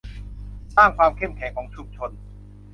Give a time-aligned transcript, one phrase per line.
[0.75, 2.11] สร้างความเข้มแข็งของชุมชน